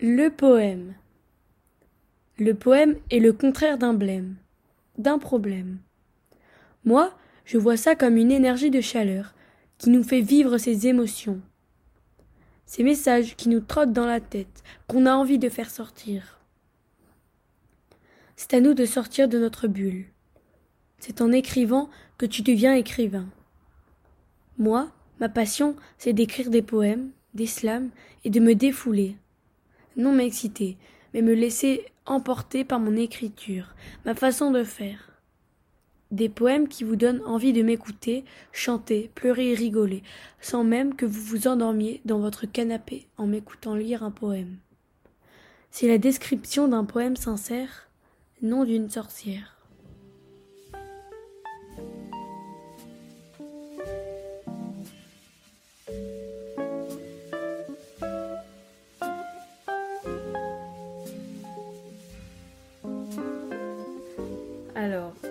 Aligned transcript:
Le 0.00 0.28
poème. 0.28 0.94
Le 2.38 2.54
poème 2.54 2.94
est 3.10 3.18
le 3.18 3.32
contraire 3.32 3.78
d'un 3.78 3.94
blême, 3.94 4.36
d'un 4.96 5.18
problème. 5.18 5.78
Moi, 6.84 7.12
je 7.44 7.58
vois 7.58 7.76
ça 7.76 7.96
comme 7.96 8.16
une 8.16 8.30
énergie 8.30 8.70
de 8.70 8.80
chaleur 8.80 9.34
qui 9.76 9.90
nous 9.90 10.04
fait 10.04 10.20
vivre 10.20 10.56
ces 10.56 10.86
émotions. 10.86 11.40
Ces 12.64 12.84
messages 12.84 13.34
qui 13.34 13.48
nous 13.48 13.58
trottent 13.58 13.92
dans 13.92 14.06
la 14.06 14.20
tête, 14.20 14.62
qu'on 14.86 15.04
a 15.04 15.16
envie 15.16 15.40
de 15.40 15.48
faire 15.48 15.68
sortir. 15.68 16.38
C'est 18.36 18.54
à 18.54 18.60
nous 18.60 18.74
de 18.74 18.84
sortir 18.84 19.28
de 19.28 19.40
notre 19.40 19.66
bulle. 19.66 20.04
C'est 21.00 21.22
en 21.22 21.32
écrivant 21.32 21.90
que 22.18 22.26
tu 22.26 22.42
deviens 22.42 22.74
écrivain. 22.74 23.26
Moi, 24.58 24.92
ma 25.18 25.28
passion, 25.28 25.74
c'est 25.98 26.12
d'écrire 26.12 26.50
des 26.50 26.62
poèmes, 26.62 27.10
des 27.34 27.48
slams 27.48 27.90
et 28.22 28.30
de 28.30 28.38
me 28.38 28.54
défouler 28.54 29.16
non 29.98 30.12
m'exciter, 30.12 30.78
mais 31.12 31.20
me 31.20 31.34
laisser 31.34 31.84
emporter 32.06 32.64
par 32.64 32.80
mon 32.80 32.96
écriture, 32.96 33.74
ma 34.06 34.14
façon 34.14 34.50
de 34.50 34.64
faire. 34.64 35.10
Des 36.10 36.30
poèmes 36.30 36.68
qui 36.68 36.84
vous 36.84 36.96
donnent 36.96 37.22
envie 37.26 37.52
de 37.52 37.62
m'écouter, 37.62 38.24
chanter, 38.50 39.10
pleurer 39.14 39.50
et 39.50 39.54
rigoler, 39.54 40.02
sans 40.40 40.64
même 40.64 40.94
que 40.94 41.04
vous 41.04 41.20
vous 41.20 41.48
endormiez 41.48 42.00
dans 42.06 42.18
votre 42.18 42.46
canapé 42.46 43.06
en 43.18 43.26
m'écoutant 43.26 43.74
lire 43.74 44.02
un 44.02 44.10
poème. 44.10 44.56
C'est 45.70 45.88
la 45.88 45.98
description 45.98 46.66
d'un 46.66 46.84
poème 46.84 47.16
sincère, 47.16 47.88
non 48.40 48.64
d'une 48.64 48.88
sorcière. 48.88 49.57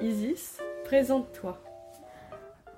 Isis, 0.07 0.59
présente-toi. 0.85 1.61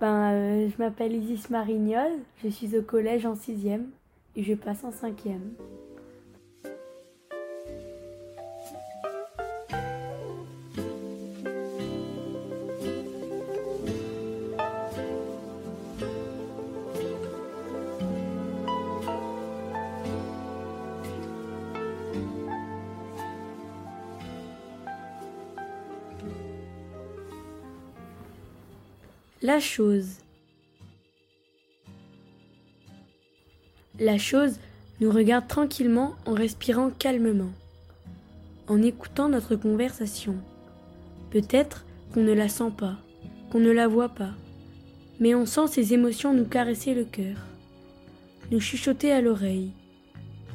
Ben, 0.02 0.32
euh, 0.32 0.68
je 0.68 0.82
m'appelle 0.82 1.14
Isis 1.14 1.52
Marignol, 1.52 2.12
je 2.44 2.50
suis 2.50 2.76
au 2.76 2.82
collège 2.82 3.28
en 3.28 3.36
sixième 3.36 3.92
et 4.36 4.42
je 4.42 4.56
passe 4.56 4.84
en 4.84 4.92
cinquième. 4.92 5.52
La 29.42 29.62
chose. 29.62 30.18
La 33.98 34.18
chose 34.18 34.60
nous 35.00 35.10
regarde 35.10 35.48
tranquillement 35.48 36.16
en 36.26 36.34
respirant 36.34 36.90
calmement, 36.90 37.54
en 38.68 38.82
écoutant 38.82 39.30
notre 39.30 39.56
conversation. 39.56 40.36
Peut-être 41.32 41.86
qu'on 42.14 42.20
ne 42.20 42.34
la 42.34 42.50
sent 42.50 42.72
pas, 42.78 42.98
qu'on 43.50 43.62
ne 43.62 43.72
la 43.72 43.88
voit 43.88 44.10
pas, 44.10 44.34
mais 45.22 45.34
on 45.36 45.46
sent 45.46 45.68
ses 45.68 45.94
émotions 45.94 46.34
nous 46.34 46.44
caresser 46.44 46.94
le 46.94 47.06
cœur, 47.06 47.38
nous 48.52 48.60
chuchoter 48.60 49.14
à 49.14 49.22
l'oreille. 49.22 49.72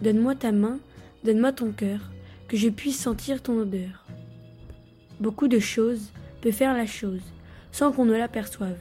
Donne-moi 0.03 0.35
ta 0.35 0.53
main, 0.53 0.79
donne-moi 1.25 1.53
ton 1.53 1.73
cœur, 1.73 2.11
que 2.49 2.59
je 2.59 2.69
puisse 2.69 3.01
sentir 3.01 3.43
ton 3.43 3.61
odeur. 3.61 4.05
Beaucoup 5.21 5.49
de 5.49 5.59
choses 5.59 6.11
peut 6.43 6.53
faire 6.53 6.75
la 6.75 6.85
chose 6.85 7.23
sans 7.75 7.91
qu'on 7.91 8.05
ne 8.05 8.17
l'aperçoive. 8.17 8.79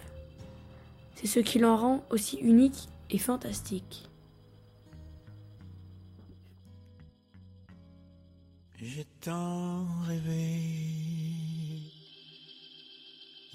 C'est 1.16 1.26
ce 1.26 1.40
qui 1.40 1.58
l'en 1.58 1.76
rend 1.76 2.04
aussi 2.12 2.38
unique 2.38 2.90
et 3.09 3.18
fantastique. 3.18 4.08
J'ai 8.78 9.08
tant 9.20 9.88
rêvé 10.08 10.59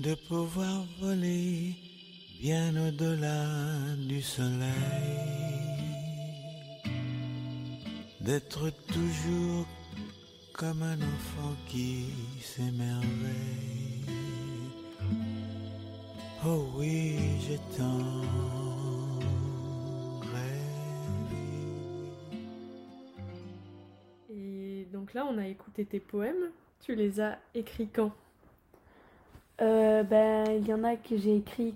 de 0.00 0.16
pouvoir 0.28 0.84
voler 1.00 1.77
bien 2.41 2.75
au-delà 2.88 3.47
du 4.09 4.21
soleil, 4.21 4.72
d'être 8.21 8.71
toujours 8.93 9.66
comme 10.53 10.82
un 10.82 10.97
enfant 10.97 11.54
qui 11.69 12.06
s'émerveille. 12.43 13.88
Oh 16.50 16.64
oui, 16.78 17.16
j'ai 17.41 17.59
tant 17.76 17.98
rêvé. 20.22 21.42
Et 24.32 24.86
donc 24.92 25.12
là, 25.12 25.26
on 25.31 25.36
a 25.36 25.47
écouté 25.47 25.84
tes 25.84 26.00
poèmes. 26.00 26.50
Tu 26.81 26.94
les 26.94 27.20
as 27.20 27.36
écrits 27.54 27.88
quand? 27.88 28.12
Euh, 29.60 30.03
ben, 30.04 30.44
il 30.59 30.66
y 30.66 30.72
en 30.72 30.84
a 30.84 30.97
que 30.97 31.19
j'ai 31.19 31.36
écrit 31.36 31.75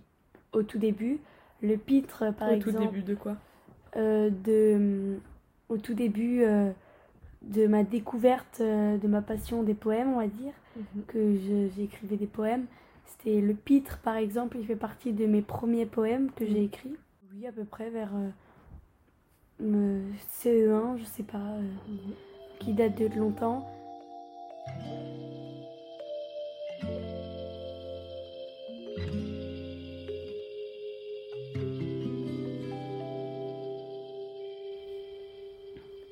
au 0.52 0.62
tout 0.62 0.78
début. 0.78 1.18
Le 1.60 1.76
pitre, 1.76 2.32
par 2.38 2.48
Au 2.48 2.52
exemple. 2.52 2.78
tout 2.78 2.84
début 2.84 3.02
de 3.02 3.14
quoi? 3.14 3.36
euh, 3.96 4.30
de, 4.30 5.18
au 5.68 5.76
tout 5.76 5.92
début 5.92 6.44
euh, 6.44 6.70
de 7.42 7.66
ma 7.66 7.84
découverte 7.84 8.62
euh, 8.62 8.96
de 8.96 9.06
ma 9.06 9.20
passion 9.20 9.62
des 9.62 9.74
poèmes, 9.74 10.14
on 10.14 10.18
va 10.20 10.28
dire, 10.28 10.54
que 11.08 11.34
je- 11.36 11.68
j'écrivais 11.76 12.16
des 12.16 12.26
poèmes. 12.26 12.64
C'était 13.06 13.40
le 13.40 13.54
pitre, 13.54 13.98
par 14.00 14.16
exemple, 14.16 14.56
il 14.58 14.66
fait 14.66 14.76
partie 14.76 15.12
de 15.12 15.26
mes 15.26 15.42
premiers 15.42 15.86
poèmes 15.86 16.30
que 16.32 16.44
j'ai 16.46 16.58
Mhm. 16.60 16.64
écrits. 16.66 16.96
Oui, 17.32 17.46
à 17.46 17.52
peu 17.52 17.64
près 17.64 17.90
vers 17.90 18.10
euh, 18.14 18.28
me- 19.60 20.12
CE1, 20.42 20.96
je 20.98 21.04
sais 21.04 21.22
pas, 21.22 21.38
euh, 21.38 21.62
qui 22.60 22.72
date 22.74 22.96
de 22.98 23.06
longtemps. 23.18 23.68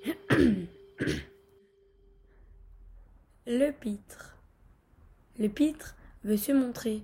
Le 3.47 3.71
pitre. 3.73 4.37
Le 5.39 5.49
pitre 5.49 5.97
veut 6.25 6.37
se 6.37 6.53
montrer, 6.53 7.03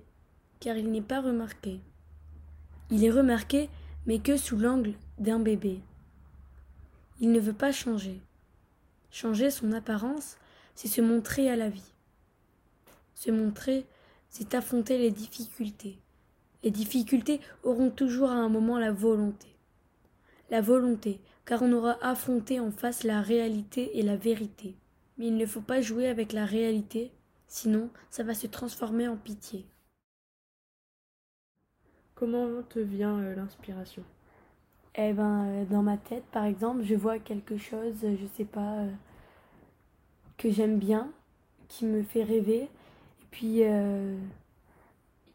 car 0.60 0.76
il 0.76 0.90
n'est 0.90 1.00
pas 1.02 1.20
remarqué. 1.20 1.80
Il 2.90 3.04
est 3.04 3.10
remarqué, 3.10 3.68
mais 4.06 4.18
que 4.18 4.36
sous 4.36 4.56
l'angle 4.56 4.94
d'un 5.18 5.40
bébé. 5.40 5.80
Il 7.20 7.32
ne 7.32 7.40
veut 7.40 7.52
pas 7.52 7.72
changer. 7.72 8.20
Changer 9.10 9.50
son 9.50 9.72
apparence, 9.72 10.36
c'est 10.74 10.88
se 10.88 11.00
montrer 11.00 11.50
à 11.50 11.56
la 11.56 11.68
vie. 11.68 11.92
Se 13.14 13.30
montrer, 13.30 13.86
c'est 14.28 14.54
affronter 14.54 14.98
les 14.98 15.10
difficultés. 15.10 15.98
Les 16.62 16.70
difficultés 16.70 17.40
auront 17.62 17.90
toujours 17.90 18.30
à 18.30 18.34
un 18.34 18.48
moment 18.48 18.78
la 18.78 18.92
volonté. 18.92 19.48
La 20.50 20.60
volonté, 20.60 21.20
car 21.44 21.62
on 21.62 21.72
aura 21.72 21.96
affronté 22.02 22.60
en 22.60 22.70
face 22.70 23.04
la 23.04 23.22
réalité 23.22 23.98
et 23.98 24.02
la 24.02 24.16
vérité. 24.16 24.76
Mais 25.16 25.28
il 25.28 25.36
ne 25.36 25.46
faut 25.46 25.60
pas 25.60 25.80
jouer 25.80 26.08
avec 26.08 26.32
la 26.32 26.44
réalité, 26.44 27.10
sinon 27.46 27.90
ça 28.10 28.22
va 28.22 28.34
se 28.34 28.46
transformer 28.46 29.08
en 29.08 29.16
pitié. 29.16 29.66
Comment 32.14 32.62
te 32.62 32.78
vient 32.78 33.18
euh, 33.18 33.34
l'inspiration? 33.34 34.02
Eh 34.94 35.12
ben, 35.12 35.44
euh, 35.46 35.64
dans 35.66 35.82
ma 35.82 35.98
tête, 35.98 36.24
par 36.32 36.46
exemple, 36.46 36.82
je 36.82 36.94
vois 36.94 37.18
quelque 37.18 37.58
chose, 37.58 38.02
euh, 38.04 38.16
je 38.18 38.26
sais 38.28 38.46
pas, 38.46 38.78
euh, 38.78 38.90
que 40.38 40.50
j'aime 40.50 40.78
bien, 40.78 41.12
qui 41.68 41.84
me 41.84 42.02
fait 42.02 42.22
rêver. 42.22 42.62
Et 42.62 43.26
puis, 43.30 43.64
euh, 43.64 44.16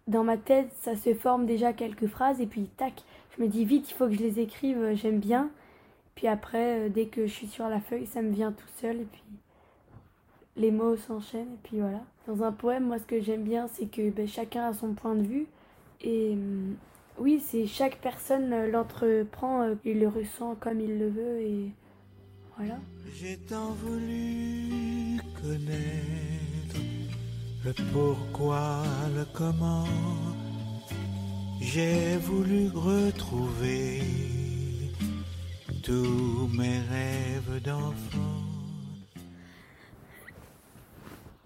dans 0.07 0.24
ma 0.24 0.38
tête, 0.38 0.74
ça 0.74 0.95
se 0.95 1.13
forme 1.13 1.45
déjà 1.45 1.74
quelques 1.74 2.07
phrases, 2.07 2.41
et 2.41 2.47
puis, 2.47 2.65
tac, 2.77 3.03
je 3.38 3.44
me 3.44 3.47
dis 3.47 3.65
vite, 3.65 3.91
il 3.91 3.94
faut 3.94 4.07
que 4.07 4.15
je 4.15 4.19
les 4.19 4.39
écrive, 4.39 4.95
j'aime 4.95 5.19
bien. 5.19 5.51
Puis 6.15 6.27
après, 6.27 6.88
euh, 6.88 6.89
dès 6.89 7.06
que 7.06 7.27
je 7.27 7.31
suis 7.31 7.47
sur 7.47 7.69
la 7.69 7.80
feuille, 7.80 8.07
ça 8.07 8.24
me 8.24 8.31
vient 8.31 8.51
tout 8.51 8.68
seul, 8.80 9.01
et 9.01 9.06
puis 9.06 9.24
les 10.61 10.71
mots 10.71 10.95
s'enchaînent, 10.95 11.53
et 11.53 11.59
puis 11.63 11.79
voilà. 11.79 12.01
Dans 12.27 12.43
un 12.43 12.51
poème, 12.51 12.85
moi, 12.85 12.99
ce 12.99 13.05
que 13.05 13.19
j'aime 13.19 13.43
bien, 13.43 13.67
c'est 13.67 13.87
que 13.87 14.09
ben, 14.11 14.27
chacun 14.27 14.69
a 14.69 14.73
son 14.73 14.93
point 14.93 15.15
de 15.15 15.23
vue, 15.23 15.47
et 16.01 16.33
hum, 16.33 16.75
oui, 17.17 17.41
c'est 17.45 17.67
chaque 17.67 17.97
personne 17.97 18.51
euh, 18.53 18.71
l'entreprend, 18.71 19.63
euh, 19.63 19.75
il 19.85 19.99
le 19.99 20.07
ressent 20.07 20.55
comme 20.59 20.79
il 20.79 20.97
le 20.97 21.09
veut 21.09 21.41
et 21.41 21.71
voilà. 22.57 22.79
J'ai 23.13 23.37
tant 23.37 23.71
voulu 23.73 25.19
connaître 25.41 26.79
le 27.63 27.73
pourquoi, 27.93 28.83
le 29.15 29.25
comment. 29.33 29.85
J'ai 31.59 32.17
voulu 32.17 32.69
retrouver 32.73 34.01
tous 35.83 36.49
mes 36.53 36.79
rêves 36.79 37.61
d'enfant. 37.63 38.40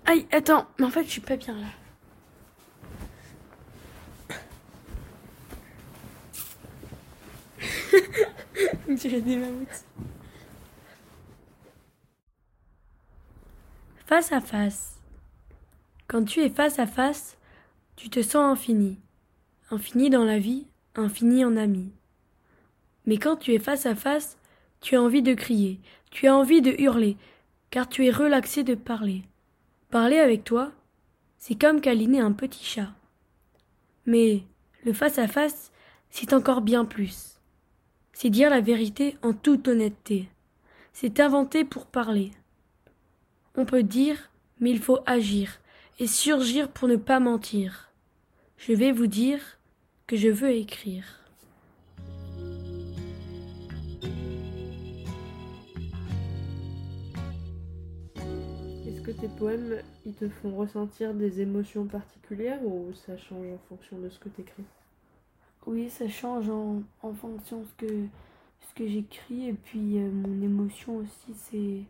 Aïe, 0.07 0.27
attends, 0.31 0.67
mais 0.77 0.85
en 0.85 0.91
fait, 0.91 1.03
je 1.03 1.09
suis 1.09 1.21
pas 1.21 1.35
bien 1.35 1.55
là. 1.57 1.67
J'ai 8.95 9.21
des 9.21 9.37
mammouths. 9.37 9.85
Face 14.05 14.31
à 14.31 14.41
face. 14.41 14.99
Quand 16.07 16.23
tu 16.23 16.41
es 16.41 16.49
face 16.49 16.77
à 16.77 16.85
face, 16.85 17.37
tu 17.95 18.09
te 18.09 18.21
sens 18.21 18.43
infini. 18.43 18.99
Infini 19.71 20.11
dans 20.11 20.23
la 20.23 20.37
vie, 20.37 20.67
infini 20.93 21.43
en 21.43 21.57
ami. 21.57 21.91
Mais 23.07 23.17
quand 23.17 23.37
tu 23.37 23.53
es 23.53 23.59
face 23.59 23.87
à 23.87 23.95
face, 23.95 24.37
tu 24.81 24.95
as 24.95 25.01
envie 25.01 25.23
de 25.23 25.33
crier, 25.33 25.79
tu 26.11 26.27
as 26.27 26.35
envie 26.35 26.61
de 26.61 26.75
hurler, 26.79 27.17
car 27.71 27.89
tu 27.89 28.05
es 28.05 28.11
relaxé 28.11 28.63
de 28.63 28.75
parler. 28.75 29.23
Parler 29.95 30.19
avec 30.19 30.43
toi, 30.43 30.73
c'est 31.37 31.57
comme 31.57 31.79
câliner 31.79 32.19
un 32.19 32.33
petit 32.33 32.65
chat. 32.65 32.89
Mais 34.05 34.43
le 34.83 34.91
face 34.91 35.17
à 35.17 35.29
face, 35.29 35.71
c'est 36.09 36.33
encore 36.33 36.59
bien 36.59 36.83
plus. 36.83 37.39
C'est 38.11 38.29
dire 38.29 38.49
la 38.49 38.59
vérité 38.59 39.17
en 39.21 39.31
toute 39.31 39.69
honnêteté. 39.69 40.27
C'est 40.91 41.21
inventer 41.21 41.63
pour 41.63 41.85
parler. 41.85 42.33
On 43.55 43.63
peut 43.63 43.83
dire, 43.83 44.31
mais 44.59 44.69
il 44.69 44.81
faut 44.81 44.99
agir 45.05 45.61
et 45.99 46.07
surgir 46.07 46.67
pour 46.67 46.89
ne 46.89 46.97
pas 46.97 47.21
mentir. 47.21 47.93
Je 48.57 48.73
vais 48.73 48.91
vous 48.91 49.07
dire 49.07 49.39
que 50.07 50.17
je 50.17 50.27
veux 50.27 50.51
écrire. 50.51 51.24
Tes 59.15 59.27
poèmes, 59.27 59.81
ils 60.05 60.13
te 60.13 60.29
font 60.29 60.55
ressentir 60.55 61.13
des 61.13 61.41
émotions 61.41 61.85
particulières 61.85 62.63
ou 62.65 62.93
ça 62.93 63.17
change 63.17 63.47
en 63.47 63.57
fonction 63.69 63.97
de 63.99 64.09
ce 64.09 64.19
que 64.19 64.29
t'écris? 64.29 64.63
Oui, 65.65 65.89
ça 65.89 66.07
change 66.07 66.49
en, 66.49 66.83
en 67.01 67.13
fonction 67.13 67.61
de 67.61 67.65
ce 67.65 67.73
que, 67.75 68.05
ce 68.61 68.73
que 68.75 68.87
j'écris 68.87 69.49
et 69.49 69.53
puis 69.53 69.97
euh, 69.97 70.11
mon 70.11 70.41
émotion 70.43 70.97
aussi 70.97 71.33
c'est 71.33 71.81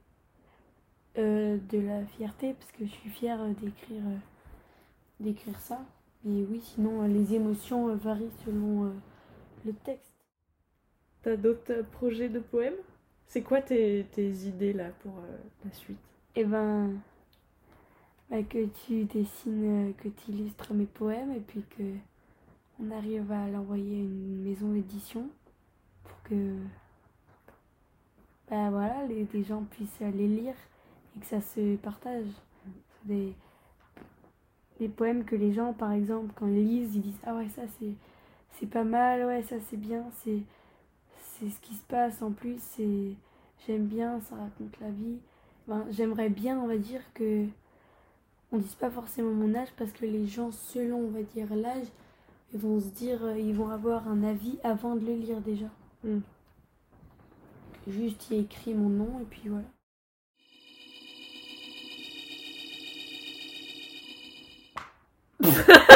euh, 1.22 1.58
de 1.70 1.80
la 1.80 2.06
fierté 2.06 2.54
parce 2.54 2.72
que 2.72 2.86
je 2.86 2.92
suis 2.92 3.10
fière 3.10 3.42
euh, 3.42 3.54
d'écrire 3.62 4.02
euh, 4.06 4.18
d'écrire 5.20 5.60
ça. 5.60 5.82
Et 6.26 6.46
oui, 6.50 6.62
sinon 6.62 7.04
les 7.04 7.36
émotions 7.36 7.94
varient 7.96 8.32
selon 8.46 8.92
le 9.66 9.74
texte. 9.74 10.16
T'as 11.22 11.36
d'autres 11.36 11.84
projets 11.92 12.30
de 12.30 12.40
poèmes? 12.40 12.74
C'est 13.28 13.42
quoi 13.42 13.62
tes, 13.62 14.06
tes 14.12 14.30
idées 14.48 14.74
là 14.74 14.90
pour 15.02 15.14
la 15.64 15.72
suite? 15.72 15.98
Et 16.36 16.44
ben 16.44 16.92
bah, 18.30 18.42
que 18.44 18.66
tu 18.66 19.06
dessines, 19.06 19.90
euh, 19.90 19.92
que 20.02 20.10
tu 20.10 20.32
illustres 20.32 20.74
mes 20.74 20.86
poèmes 20.86 21.32
et 21.32 21.40
puis 21.40 21.64
que 21.78 21.84
on 22.80 22.92
arrive 22.92 23.32
à 23.32 23.48
l'envoyer 23.50 23.98
à 23.98 24.04
une 24.04 24.44
maison 24.44 24.74
d'édition 24.74 25.30
pour 26.04 26.22
que 26.24 26.58
bah 28.50 28.70
voilà 28.70 29.06
les, 29.08 29.44
gens 29.44 29.64
puissent 29.64 30.00
les 30.00 30.28
lire 30.28 30.56
et 31.16 31.20
que 31.20 31.26
ça 31.26 31.42
se 31.42 31.76
partage. 31.78 32.28
Des, 33.06 33.34
des 34.80 34.90
poèmes 34.90 35.26
que 35.26 35.36
les 35.36 35.54
gens 35.54 35.74
par 35.74 35.92
exemple 35.92 36.34
quand 36.36 36.48
ils 36.48 36.66
lisent 36.66 36.96
ils 36.96 37.02
disent 37.02 37.20
ah 37.24 37.36
ouais 37.36 37.50
ça 37.50 37.62
c'est 37.80 37.94
c'est 38.52 38.66
pas 38.66 38.84
mal 38.84 39.26
ouais 39.26 39.44
ça 39.44 39.58
c'est 39.70 39.78
bien 39.78 40.04
c'est 40.24 40.40
c'est 41.20 41.50
ce 41.50 41.60
qui 41.62 41.76
se 41.76 41.84
passe 41.84 42.24
en 42.24 42.32
plus 42.32 42.58
c'est 42.60 43.12
j'aime 43.66 43.86
bien 43.86 44.20
ça 44.22 44.36
raconte 44.36 44.80
la 44.82 44.90
vie 44.90 45.20
ben, 45.68 45.86
j'aimerais 45.92 46.30
bien 46.30 46.60
on 46.60 46.68
va 46.68 46.78
dire 46.78 47.02
que 47.14 47.46
on 48.52 48.58
dise 48.60 48.76
pas 48.76 48.92
forcément 48.92 49.32
mon 49.32 49.56
âge 49.56 49.70
parce 49.78 49.92
que 49.92 50.06
les 50.06 50.28
gens 50.28 50.52
selon 50.52 51.00
on 51.00 51.10
va 51.10 51.24
dire 51.24 51.56
l'âge 51.56 51.88
ils 52.54 52.60
vont 52.60 52.80
se 52.80 52.88
dire 52.88 53.24
euh, 53.24 53.38
ils 53.40 53.56
vont 53.56 53.70
avoir 53.70 54.08
un 54.08 54.24
avis 54.24 54.60
avant 54.64 54.96
de 54.96 55.06
le 55.06 55.16
lire 55.16 55.42
déjà 55.42 55.68
Mm. 56.04 56.20
juste 57.88 58.28
il 58.30 58.38
y 58.38 58.40
a 58.40 58.44
écrit 58.44 58.74
mon 58.76 58.90
nom 58.90 59.20
et 59.22 59.26
puis 59.26 59.50
voilà 59.50 59.68